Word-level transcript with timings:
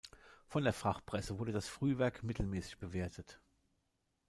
Von 0.47 0.63
der 0.63 0.73
Fachpresse 0.73 1.37
wurde 1.37 1.51
das 1.51 1.67
Frühwerk 1.67 2.23
mittelmäßig 2.23 2.79
bewertet. 2.79 3.39